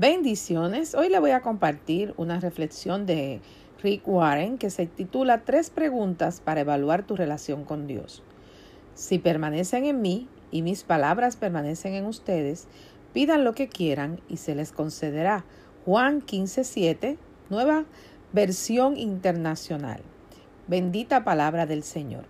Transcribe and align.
Bendiciones. 0.00 0.94
Hoy 0.94 1.08
le 1.08 1.18
voy 1.18 1.32
a 1.32 1.40
compartir 1.40 2.14
una 2.16 2.38
reflexión 2.38 3.04
de 3.04 3.40
Rick 3.82 4.06
Warren 4.06 4.56
que 4.56 4.70
se 4.70 4.86
titula 4.86 5.42
Tres 5.42 5.70
preguntas 5.70 6.40
para 6.40 6.60
evaluar 6.60 7.04
tu 7.04 7.16
relación 7.16 7.64
con 7.64 7.88
Dios. 7.88 8.22
Si 8.94 9.18
permanecen 9.18 9.86
en 9.86 10.00
mí 10.00 10.28
y 10.52 10.62
mis 10.62 10.84
palabras 10.84 11.34
permanecen 11.34 11.94
en 11.94 12.06
ustedes, 12.06 12.68
pidan 13.12 13.42
lo 13.42 13.54
que 13.54 13.66
quieran 13.66 14.20
y 14.28 14.36
se 14.36 14.54
les 14.54 14.70
concederá. 14.70 15.44
Juan 15.84 16.22
15:7, 16.22 17.18
nueva 17.50 17.84
versión 18.32 18.96
internacional. 18.96 20.00
Bendita 20.68 21.24
palabra 21.24 21.66
del 21.66 21.82
Señor. 21.82 22.26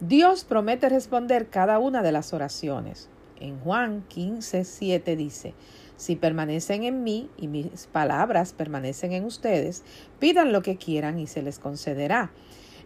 Dios 0.00 0.44
promete 0.44 0.88
responder 0.88 1.50
cada 1.50 1.80
una 1.80 2.02
de 2.02 2.12
las 2.12 2.32
oraciones. 2.32 3.10
En 3.40 3.60
Juan 3.60 4.04
15:7 4.08 5.16
dice, 5.16 5.54
si 5.98 6.16
permanecen 6.16 6.84
en 6.84 7.02
mí 7.02 7.28
y 7.36 7.48
mis 7.48 7.88
palabras 7.88 8.54
permanecen 8.54 9.12
en 9.12 9.24
ustedes, 9.24 9.82
pidan 10.18 10.52
lo 10.52 10.62
que 10.62 10.76
quieran 10.76 11.18
y 11.18 11.26
se 11.26 11.42
les 11.42 11.58
concederá. 11.58 12.30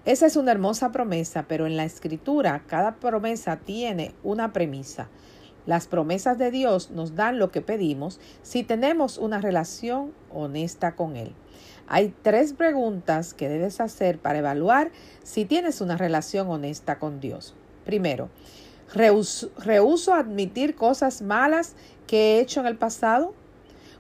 Esa 0.04 0.26
es 0.26 0.34
una 0.34 0.50
hermosa 0.50 0.90
promesa, 0.90 1.44
pero 1.46 1.66
en 1.66 1.76
la 1.76 1.84
escritura 1.84 2.64
cada 2.66 2.96
promesa 2.96 3.58
tiene 3.58 4.14
una 4.24 4.52
premisa. 4.52 5.08
Las 5.66 5.86
promesas 5.86 6.38
de 6.38 6.50
Dios 6.50 6.90
nos 6.90 7.14
dan 7.14 7.38
lo 7.38 7.52
que 7.52 7.60
pedimos 7.60 8.18
si 8.42 8.64
tenemos 8.64 9.18
una 9.18 9.40
relación 9.40 10.12
honesta 10.32 10.96
con 10.96 11.14
Él. 11.14 11.34
Hay 11.86 12.14
tres 12.22 12.54
preguntas 12.54 13.34
que 13.34 13.48
debes 13.48 13.80
hacer 13.80 14.18
para 14.18 14.38
evaluar 14.38 14.90
si 15.22 15.44
tienes 15.44 15.80
una 15.80 15.98
relación 15.98 16.48
honesta 16.48 16.98
con 16.98 17.20
Dios. 17.20 17.54
Primero, 17.84 18.30
¿rehuso, 18.94 20.14
admitir 20.14 20.74
cosas 20.74 21.22
malas 21.22 21.74
que 22.06 22.36
he 22.36 22.40
hecho 22.40 22.60
en 22.60 22.66
el 22.66 22.76
pasado? 22.76 23.34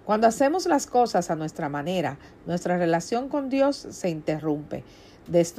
Cuando 0.04 0.26
hacemos 0.26 0.66
las 0.66 0.86
cosas 0.86 1.30
a 1.30 1.36
nuestra 1.36 1.68
manera, 1.68 2.18
nuestra 2.46 2.76
relación 2.76 3.28
con 3.28 3.48
Dios 3.48 3.86
se 3.90 4.10
interrumpe. 4.10 4.84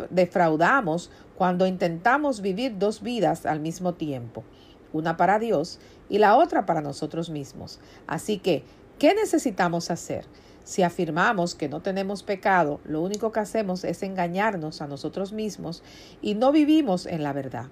Defraudamos 0.09 1.09
cuando 1.35 1.65
intentamos 1.65 2.41
vivir 2.41 2.77
dos 2.77 3.01
vidas 3.01 3.45
al 3.45 3.59
mismo 3.59 3.93
tiempo, 3.93 4.43
una 4.91 5.17
para 5.17 5.39
Dios 5.39 5.79
y 6.09 6.17
la 6.17 6.35
otra 6.35 6.65
para 6.65 6.81
nosotros 6.81 7.29
mismos. 7.29 7.79
Así 8.05 8.37
que, 8.37 8.63
¿qué 8.99 9.15
necesitamos 9.15 9.89
hacer? 9.89 10.25
Si 10.65 10.83
afirmamos 10.83 11.55
que 11.55 11.69
no 11.69 11.81
tenemos 11.81 12.23
pecado, 12.23 12.79
lo 12.85 13.01
único 13.01 13.31
que 13.31 13.39
hacemos 13.39 13.83
es 13.83 14.03
engañarnos 14.03 14.81
a 14.81 14.87
nosotros 14.87 15.33
mismos 15.33 15.81
y 16.21 16.35
no 16.35 16.51
vivimos 16.51 17.05
en 17.05 17.23
la 17.23 17.33
verdad. 17.33 17.67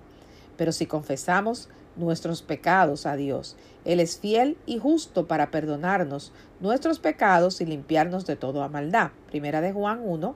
Pero 0.61 0.73
si 0.73 0.85
confesamos 0.85 1.69
nuestros 1.95 2.43
pecados 2.43 3.07
a 3.07 3.15
Dios. 3.15 3.57
Él 3.83 3.99
es 3.99 4.19
fiel 4.19 4.59
y 4.67 4.77
justo 4.77 5.25
para 5.25 5.49
perdonarnos 5.49 6.31
nuestros 6.59 6.99
pecados 6.99 7.61
y 7.61 7.65
limpiarnos 7.65 8.27
de 8.27 8.35
toda 8.35 8.67
maldad. 8.67 9.09
Primera 9.25 9.59
de 9.59 9.73
Juan 9.73 10.01
1, 10.03 10.35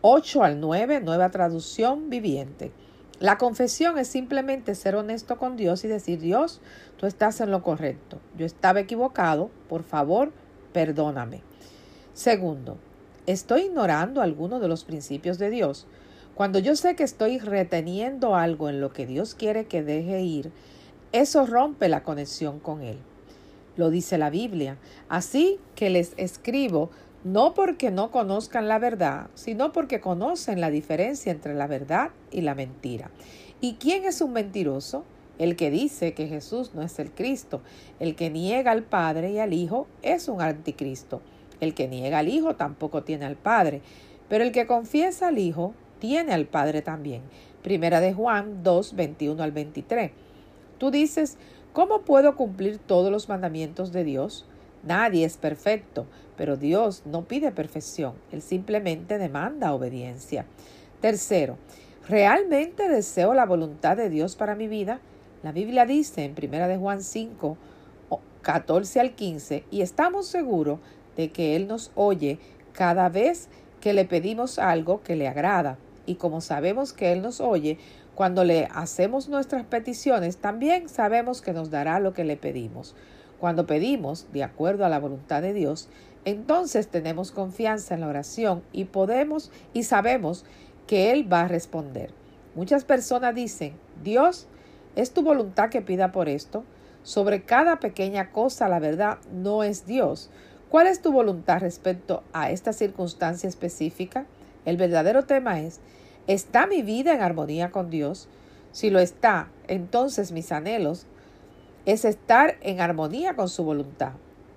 8 0.00 0.42
al 0.42 0.58
9, 0.58 1.00
nueva 1.02 1.30
traducción 1.30 2.10
viviente. 2.10 2.72
La 3.20 3.38
confesión 3.38 3.98
es 3.98 4.08
simplemente 4.08 4.74
ser 4.74 4.96
honesto 4.96 5.38
con 5.38 5.56
Dios 5.56 5.84
y 5.84 5.86
decir, 5.86 6.18
Dios, 6.18 6.60
tú 6.96 7.06
estás 7.06 7.40
en 7.40 7.52
lo 7.52 7.62
correcto. 7.62 8.18
Yo 8.36 8.46
estaba 8.46 8.80
equivocado, 8.80 9.48
por 9.68 9.84
favor, 9.84 10.32
perdóname. 10.72 11.42
Segundo, 12.14 12.78
¿estoy 13.26 13.66
ignorando 13.66 14.22
alguno 14.22 14.58
de 14.58 14.66
los 14.66 14.82
principios 14.82 15.38
de 15.38 15.50
Dios? 15.50 15.86
Cuando 16.34 16.58
yo 16.58 16.74
sé 16.74 16.96
que 16.96 17.04
estoy 17.04 17.38
reteniendo 17.38 18.34
algo 18.34 18.68
en 18.68 18.80
lo 18.80 18.92
que 18.92 19.06
Dios 19.06 19.36
quiere 19.36 19.66
que 19.66 19.84
deje 19.84 20.22
ir, 20.22 20.50
eso 21.12 21.46
rompe 21.46 21.88
la 21.88 22.02
conexión 22.02 22.58
con 22.58 22.82
Él. 22.82 22.98
Lo 23.76 23.90
dice 23.90 24.18
la 24.18 24.30
Biblia. 24.30 24.76
Así 25.08 25.60
que 25.76 25.90
les 25.90 26.12
escribo 26.16 26.90
no 27.22 27.54
porque 27.54 27.92
no 27.92 28.10
conozcan 28.10 28.66
la 28.66 28.80
verdad, 28.80 29.28
sino 29.34 29.72
porque 29.72 30.00
conocen 30.00 30.60
la 30.60 30.70
diferencia 30.70 31.30
entre 31.30 31.54
la 31.54 31.68
verdad 31.68 32.10
y 32.32 32.40
la 32.40 32.56
mentira. 32.56 33.10
¿Y 33.60 33.74
quién 33.74 34.04
es 34.04 34.20
un 34.20 34.32
mentiroso? 34.32 35.04
El 35.38 35.54
que 35.54 35.70
dice 35.70 36.14
que 36.14 36.26
Jesús 36.26 36.72
no 36.74 36.82
es 36.82 36.98
el 36.98 37.12
Cristo. 37.12 37.62
El 38.00 38.16
que 38.16 38.30
niega 38.30 38.72
al 38.72 38.82
Padre 38.82 39.30
y 39.30 39.38
al 39.38 39.52
Hijo 39.52 39.86
es 40.02 40.28
un 40.28 40.42
anticristo. 40.42 41.22
El 41.60 41.74
que 41.74 41.86
niega 41.86 42.18
al 42.18 42.28
Hijo 42.28 42.56
tampoco 42.56 43.04
tiene 43.04 43.24
al 43.24 43.36
Padre. 43.36 43.82
Pero 44.28 44.42
el 44.42 44.50
que 44.50 44.66
confiesa 44.66 45.28
al 45.28 45.38
Hijo 45.38 45.74
tiene 46.04 46.34
al 46.34 46.44
Padre 46.44 46.82
también. 46.82 47.22
Primera 47.62 47.98
de 47.98 48.12
Juan 48.12 48.62
2, 48.62 48.94
21 48.94 49.42
al 49.42 49.52
23. 49.52 50.10
Tú 50.76 50.90
dices, 50.90 51.38
¿cómo 51.72 52.02
puedo 52.02 52.36
cumplir 52.36 52.76
todos 52.76 53.10
los 53.10 53.30
mandamientos 53.30 53.90
de 53.90 54.04
Dios? 54.04 54.44
Nadie 54.82 55.24
es 55.24 55.38
perfecto, 55.38 56.04
pero 56.36 56.58
Dios 56.58 57.04
no 57.06 57.24
pide 57.24 57.52
perfección, 57.52 58.16
Él 58.32 58.42
simplemente 58.42 59.16
demanda 59.16 59.72
obediencia. 59.72 60.44
Tercero, 61.00 61.56
¿realmente 62.06 62.86
deseo 62.90 63.32
la 63.32 63.46
voluntad 63.46 63.96
de 63.96 64.10
Dios 64.10 64.36
para 64.36 64.54
mi 64.54 64.68
vida? 64.68 65.00
La 65.42 65.52
Biblia 65.52 65.86
dice 65.86 66.26
en 66.26 66.34
Primera 66.34 66.68
de 66.68 66.76
Juan 66.76 67.02
5, 67.02 67.56
14 68.42 69.00
al 69.00 69.14
15, 69.14 69.64
y 69.70 69.80
estamos 69.80 70.26
seguros 70.26 70.80
de 71.16 71.30
que 71.30 71.56
Él 71.56 71.66
nos 71.66 71.92
oye 71.94 72.38
cada 72.74 73.08
vez 73.08 73.48
que 73.80 73.94
le 73.94 74.04
pedimos 74.04 74.58
algo 74.58 75.02
que 75.02 75.16
le 75.16 75.28
agrada 75.28 75.78
y 76.06 76.16
como 76.16 76.40
sabemos 76.40 76.92
que 76.92 77.12
Él 77.12 77.22
nos 77.22 77.40
oye, 77.40 77.78
cuando 78.14 78.44
le 78.44 78.68
hacemos 78.72 79.28
nuestras 79.28 79.64
peticiones, 79.64 80.36
también 80.36 80.88
sabemos 80.88 81.42
que 81.42 81.52
nos 81.52 81.70
dará 81.70 81.98
lo 81.98 82.12
que 82.12 82.24
le 82.24 82.36
pedimos. 82.36 82.94
Cuando 83.40 83.66
pedimos 83.66 84.26
de 84.32 84.44
acuerdo 84.44 84.84
a 84.84 84.88
la 84.88 85.00
voluntad 85.00 85.42
de 85.42 85.52
Dios, 85.52 85.88
entonces 86.24 86.88
tenemos 86.88 87.32
confianza 87.32 87.94
en 87.94 88.00
la 88.00 88.08
oración 88.08 88.62
y 88.72 88.84
podemos 88.84 89.50
y 89.72 89.82
sabemos 89.82 90.44
que 90.86 91.10
Él 91.10 91.30
va 91.30 91.42
a 91.42 91.48
responder. 91.48 92.10
Muchas 92.54 92.84
personas 92.84 93.34
dicen, 93.34 93.74
Dios, 94.02 94.46
¿es 94.96 95.12
tu 95.12 95.22
voluntad 95.22 95.70
que 95.70 95.82
pida 95.82 96.12
por 96.12 96.28
esto? 96.28 96.64
Sobre 97.02 97.42
cada 97.42 97.80
pequeña 97.80 98.30
cosa, 98.30 98.68
la 98.68 98.78
verdad, 98.78 99.18
no 99.32 99.62
es 99.62 99.86
Dios. 99.86 100.30
¿Cuál 100.70 100.86
es 100.86 101.02
tu 101.02 101.12
voluntad 101.12 101.60
respecto 101.60 102.22
a 102.32 102.50
esta 102.50 102.72
circunstancia 102.72 103.48
específica? 103.48 104.26
El 104.64 104.76
verdadero 104.76 105.24
tema 105.24 105.60
es, 105.60 105.80
¿está 106.26 106.66
mi 106.66 106.82
vida 106.82 107.14
en 107.14 107.22
armonía 107.22 107.70
con 107.70 107.90
Dios? 107.90 108.28
Si 108.72 108.90
lo 108.90 108.98
está, 108.98 109.48
entonces 109.68 110.32
mis 110.32 110.52
anhelos 110.52 111.06
es 111.86 112.04
estar 112.04 112.56
en 112.62 112.80
armonía 112.80 113.36
con 113.36 113.48
su 113.48 113.64
voluntad. 113.64 114.12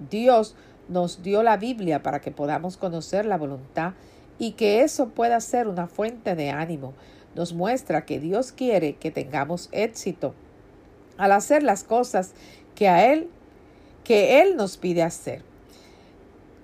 Dios 0.09 0.55
nos 0.87 1.21
dio 1.23 1.43
la 1.43 1.57
Biblia 1.57 2.01
para 2.01 2.21
que 2.21 2.31
podamos 2.31 2.77
conocer 2.77 3.25
la 3.25 3.37
voluntad 3.37 3.93
y 4.39 4.51
que 4.51 4.81
eso 4.81 5.09
pueda 5.09 5.39
ser 5.41 5.67
una 5.67 5.87
fuente 5.87 6.35
de 6.35 6.51
ánimo. 6.51 6.93
Nos 7.35 7.53
muestra 7.53 8.05
que 8.05 8.19
Dios 8.19 8.51
quiere 8.51 8.95
que 8.95 9.11
tengamos 9.11 9.69
éxito 9.71 10.33
al 11.17 11.31
hacer 11.31 11.63
las 11.63 11.83
cosas 11.83 12.33
que 12.75 12.87
a 12.87 13.11
Él, 13.11 13.29
que 14.03 14.41
Él 14.41 14.55
nos 14.55 14.77
pide 14.77 15.03
hacer 15.03 15.46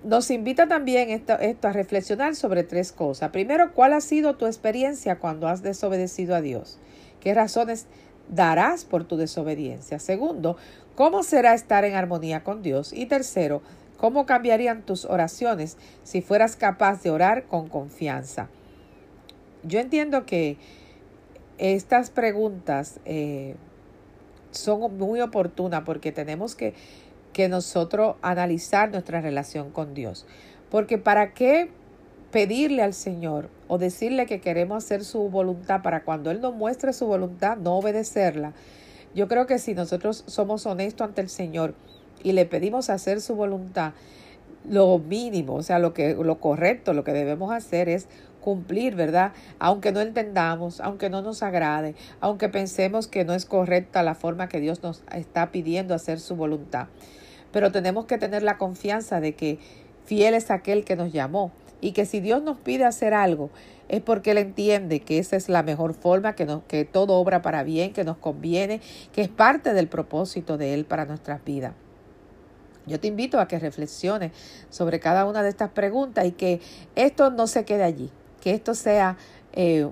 nos 0.04 0.30
invita 0.30 0.68
también 0.68 1.10
esto, 1.10 1.34
a 1.62 1.72
reflexionar 1.72 2.36
sobre 2.36 2.62
tres 2.62 2.92
cosas. 2.92 3.30
Primero, 3.30 3.72
¿cuál 3.72 3.94
ha 3.94 4.00
sido 4.00 4.36
tu 4.36 4.46
experiencia 4.46 5.18
cuando 5.18 5.48
has 5.48 5.62
desobedecido 5.62 6.34
a 6.34 6.42
Dios? 6.42 6.78
¿Qué 7.20 7.32
razones 7.32 7.86
darás 8.28 8.84
por 8.84 9.04
tu 9.04 9.16
desobediencia? 9.16 9.98
Segundo, 9.98 10.56
¿cómo 10.94 11.22
será 11.22 11.54
estar 11.54 11.84
en 11.84 11.94
armonía 11.94 12.44
con 12.44 12.62
Dios? 12.62 12.92
Y 12.92 13.06
tercero, 13.06 13.62
¿cómo 13.96 14.26
cambiarían 14.26 14.82
tus 14.82 15.06
oraciones 15.06 15.78
si 16.02 16.20
fueras 16.20 16.56
capaz 16.56 17.02
de 17.02 17.10
orar 17.10 17.44
con 17.44 17.68
confianza? 17.68 18.50
Yo 19.62 19.80
entiendo 19.80 20.26
que 20.26 20.58
estas 21.56 22.10
preguntas 22.10 23.00
eh, 23.06 23.56
son 24.50 24.98
muy 24.98 25.20
oportunas 25.22 25.82
porque 25.86 26.12
tenemos 26.12 26.54
que 26.54 26.74
que 27.34 27.50
nosotros 27.50 28.16
analizar 28.22 28.90
nuestra 28.90 29.20
relación 29.20 29.70
con 29.70 29.92
Dios. 29.92 30.24
Porque 30.70 30.96
¿para 30.96 31.34
qué 31.34 31.68
pedirle 32.30 32.82
al 32.82 32.94
Señor 32.94 33.50
o 33.68 33.76
decirle 33.76 34.24
que 34.24 34.40
queremos 34.40 34.82
hacer 34.82 35.04
su 35.04 35.28
voluntad 35.28 35.82
para 35.82 36.04
cuando 36.04 36.30
Él 36.30 36.40
nos 36.40 36.54
muestre 36.54 36.94
su 36.94 37.06
voluntad, 37.06 37.58
no 37.58 37.76
obedecerla? 37.76 38.54
Yo 39.14 39.28
creo 39.28 39.46
que 39.46 39.58
si 39.58 39.74
nosotros 39.74 40.24
somos 40.26 40.64
honestos 40.64 41.06
ante 41.06 41.20
el 41.20 41.28
Señor 41.28 41.74
y 42.22 42.32
le 42.32 42.46
pedimos 42.46 42.88
hacer 42.88 43.20
su 43.20 43.34
voluntad, 43.34 43.92
lo 44.68 44.98
mínimo, 44.98 45.56
o 45.56 45.62
sea, 45.62 45.78
lo 45.78 45.92
que 45.92 46.14
lo 46.14 46.40
correcto, 46.40 46.94
lo 46.94 47.04
que 47.04 47.12
debemos 47.12 47.52
hacer 47.52 47.88
es 47.88 48.08
cumplir, 48.40 48.94
¿verdad? 48.94 49.32
Aunque 49.58 49.92
no 49.92 50.00
entendamos, 50.00 50.80
aunque 50.80 51.10
no 51.10 51.20
nos 51.20 51.42
agrade, 51.42 51.94
aunque 52.20 52.48
pensemos 52.48 53.06
que 53.08 53.24
no 53.24 53.34
es 53.34 53.44
correcta 53.44 54.02
la 54.02 54.14
forma 54.14 54.48
que 54.48 54.60
Dios 54.60 54.82
nos 54.82 55.02
está 55.12 55.50
pidiendo 55.50 55.94
hacer 55.94 56.20
su 56.20 56.36
voluntad 56.36 56.88
pero 57.54 57.70
tenemos 57.70 58.06
que 58.06 58.18
tener 58.18 58.42
la 58.42 58.58
confianza 58.58 59.20
de 59.20 59.36
que 59.36 59.60
fiel 60.04 60.34
es 60.34 60.50
aquel 60.50 60.84
que 60.84 60.96
nos 60.96 61.12
llamó 61.12 61.52
y 61.80 61.92
que 61.92 62.04
si 62.04 62.18
Dios 62.18 62.42
nos 62.42 62.58
pide 62.58 62.84
hacer 62.84 63.14
algo 63.14 63.48
es 63.88 64.02
porque 64.02 64.32
Él 64.32 64.38
entiende 64.38 64.98
que 64.98 65.20
esa 65.20 65.36
es 65.36 65.48
la 65.48 65.62
mejor 65.62 65.94
forma, 65.94 66.34
que, 66.34 66.46
nos, 66.46 66.64
que 66.64 66.84
todo 66.84 67.14
obra 67.14 67.42
para 67.42 67.62
bien, 67.62 67.92
que 67.92 68.02
nos 68.02 68.16
conviene, 68.16 68.80
que 69.12 69.22
es 69.22 69.28
parte 69.28 69.72
del 69.72 69.86
propósito 69.86 70.58
de 70.58 70.74
Él 70.74 70.84
para 70.84 71.04
nuestras 71.04 71.44
vidas. 71.44 71.74
Yo 72.86 72.98
te 72.98 73.06
invito 73.06 73.38
a 73.38 73.46
que 73.46 73.60
reflexiones 73.60 74.32
sobre 74.68 74.98
cada 74.98 75.24
una 75.24 75.44
de 75.44 75.50
estas 75.50 75.70
preguntas 75.70 76.26
y 76.26 76.32
que 76.32 76.60
esto 76.96 77.30
no 77.30 77.46
se 77.46 77.64
quede 77.64 77.84
allí, 77.84 78.10
que 78.40 78.50
esto 78.50 78.74
sea 78.74 79.16
eh, 79.52 79.88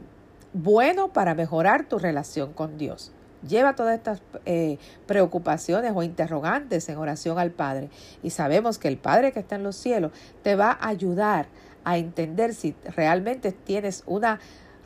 bueno 0.52 1.12
para 1.12 1.36
mejorar 1.36 1.84
tu 1.84 2.00
relación 2.00 2.54
con 2.54 2.76
Dios. 2.76 3.12
Lleva 3.46 3.74
todas 3.74 3.96
estas 3.96 4.22
eh, 4.44 4.78
preocupaciones 5.06 5.92
o 5.94 6.02
interrogantes 6.02 6.88
en 6.88 6.96
oración 6.96 7.38
al 7.38 7.50
Padre 7.50 7.90
y 8.22 8.30
sabemos 8.30 8.78
que 8.78 8.88
el 8.88 8.98
Padre 8.98 9.32
que 9.32 9.40
está 9.40 9.56
en 9.56 9.62
los 9.62 9.76
cielos 9.76 10.12
te 10.42 10.54
va 10.54 10.70
a 10.70 10.88
ayudar 10.88 11.46
a 11.84 11.98
entender 11.98 12.54
si 12.54 12.74
realmente 12.96 13.52
tienes 13.52 14.04
una 14.06 14.40